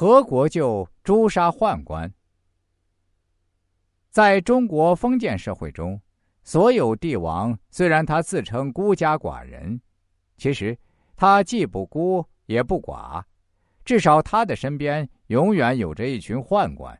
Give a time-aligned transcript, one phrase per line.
[0.00, 2.10] 何国舅诛杀宦官。
[4.08, 6.00] 在中国封建社会中，
[6.42, 9.78] 所有帝王虽然他自称孤家寡人，
[10.38, 10.74] 其实
[11.16, 13.22] 他既不孤也不寡，
[13.84, 16.98] 至少他的身边永远有着一群宦官。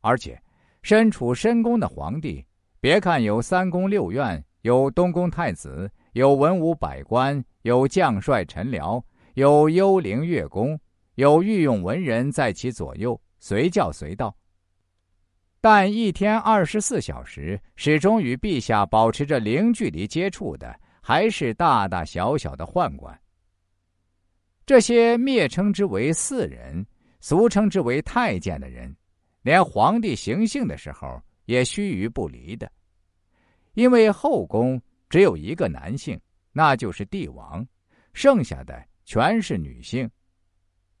[0.00, 0.42] 而且，
[0.80, 2.46] 身处深宫的皇帝，
[2.80, 9.04] 别看有三宫六院，有东宫太子，有文武百官，有将帅臣僚，
[9.34, 10.80] 有幽灵乐工。
[11.16, 14.34] 有御用文人在其左右，随叫随到。
[15.62, 23.18] 但一天二十四小时，始终与陛下保持着零距离接触的，还是大大小小的宦官。
[24.66, 26.86] 这些蔑称之为四人，
[27.20, 28.94] 俗称之为太监的人，
[29.40, 32.70] 连皇帝行幸的时候也须臾不离的。
[33.72, 36.20] 因为后宫只有一个男性，
[36.52, 37.66] 那就是帝王，
[38.12, 40.08] 剩下的全是女性。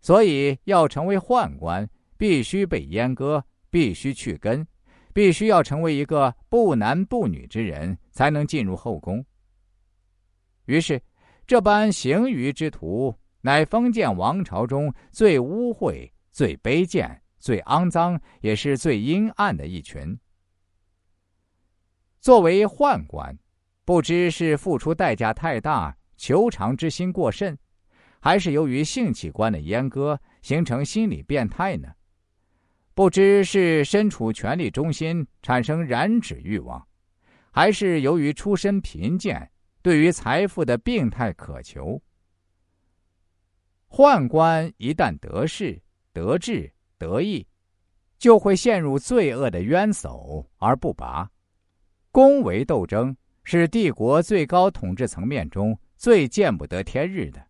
[0.06, 4.64] 所以，要成为宦官，必须被阉割，必须去根，
[5.12, 9.26] 必须要成为一个不男不女之人，才能进入后宫。
[10.66, 11.02] 于是，
[11.44, 20.16] 这般行于之徒，乃封建王朝中最污秽、最卑贱、最肮脏，也是最阴暗的一群。
[22.20, 23.36] 作为宦官，
[23.84, 27.58] 不知是付出代价太大，求偿之心过甚。
[28.26, 31.94] 还是由于性器官的阉割形成心理变态呢？
[32.92, 36.84] 不知是身处权力中心产生染指欲望，
[37.52, 39.48] 还是由于出身贫贱
[39.80, 42.02] 对于财富的病态渴求。
[43.88, 45.80] 宦官一旦得势、
[46.12, 47.46] 得志、得意，
[48.18, 51.30] 就会陷入罪恶的冤薮而不拔。
[52.10, 57.40] 宫闱斗争是帝国最高统治层面中最见不得天日的。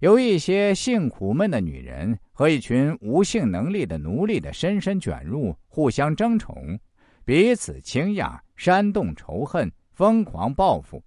[0.00, 6.78] 由一些性苦闷的女人和一群无性能力的奴隶的深深卷入，互相争宠，
[7.24, 11.02] 彼此倾轧，煽动仇恨，疯狂报复，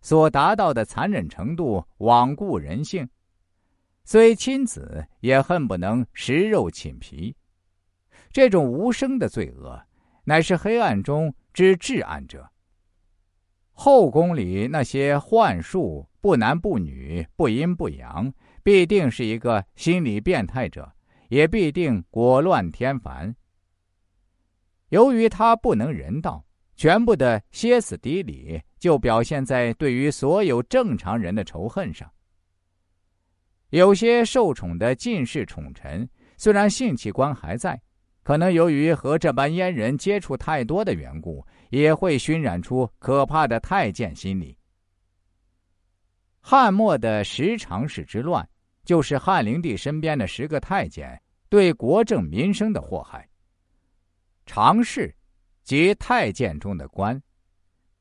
[0.00, 3.06] 所达到的残忍程度罔顾人性，
[4.04, 7.36] 虽亲子也恨不能食肉寝皮。
[8.32, 9.82] 这种无声的罪恶，
[10.24, 12.50] 乃是黑暗中之至暗者。
[13.74, 16.08] 后宫里那些幻术。
[16.24, 20.90] 不男不女，不阴不阳，必定是一个心理变态者，
[21.28, 23.36] 也必定果乱天凡。
[24.88, 26.42] 由于他不能人道，
[26.76, 32.10] 全部的歇斯底里就表现在对于所有正常人的仇恨上。
[33.68, 36.08] 有些受宠的进士宠臣，
[36.38, 37.78] 虽然性器官还在，
[38.24, 44.56] 可能由于和这般阉人接触太多的缘故，也会熏染出可怕的太监心理。
[46.40, 48.48] 汉末的十常侍之乱，
[48.82, 51.20] 就是汉灵帝身边的十个太监
[51.50, 53.28] 对国政民生的祸害。
[54.46, 55.14] 常侍，
[55.62, 57.22] 即太监中的官，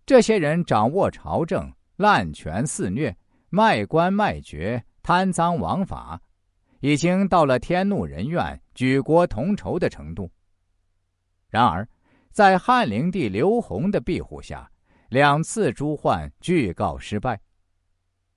[0.05, 3.13] 这些人掌握朝政，滥权肆虐，
[3.49, 6.19] 卖官卖爵，贪赃枉法，
[6.79, 10.31] 已经到了天怒人怨、举国同仇的程度。
[11.49, 11.87] 然而，
[12.31, 14.69] 在汉灵帝刘宏的庇护下，
[15.09, 17.39] 两次诛宦俱告失败。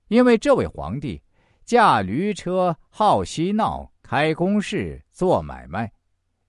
[0.07, 1.21] 因为这位皇帝
[1.65, 5.91] 驾驴车，好嬉闹，开公事，做买卖，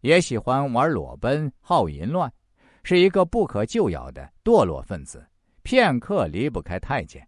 [0.01, 2.33] 也喜欢玩裸奔，好淫乱，
[2.85, 5.27] 是一个不可救药的堕落分子，
[5.63, 7.27] 片刻离不开太监，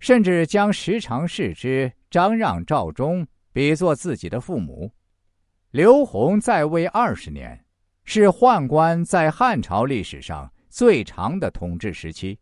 [0.00, 4.92] 甚至将时常侍之张让、赵忠比作自己的父母。
[5.70, 7.62] 刘宏在位二十年，
[8.02, 12.38] 是宦官在汉朝历史上最长的统治时期。